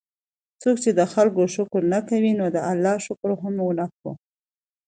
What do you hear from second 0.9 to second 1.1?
د